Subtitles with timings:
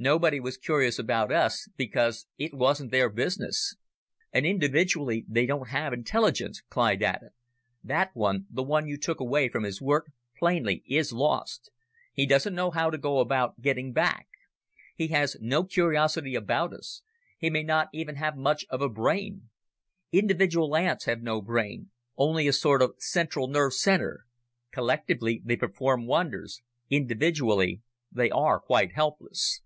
[0.00, 3.74] Nobody was curious about us because it wasn't their business."
[4.32, 7.30] "And, individually, they haven't intelligence," Clyde added.
[7.82, 11.72] "That one the one you took away from his work plainly is lost.
[12.12, 14.28] He doesn't know how to go about getting back.
[14.94, 17.02] He has no curiosity about us...
[17.36, 19.48] he may not even have much of a brain.
[20.12, 24.26] Individual ants have no brain only a sort of central nerve center.
[24.70, 27.82] Collectively, they perform wonders; individually,
[28.12, 29.60] they are quite helpless."